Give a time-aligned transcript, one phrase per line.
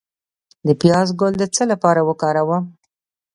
[0.67, 2.63] د پیاز ګل د څه لپاره وکاروم؟